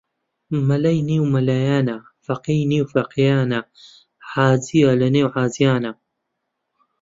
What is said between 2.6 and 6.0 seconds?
نێو فەقێیانە حاجیە لە نێو حاجیانە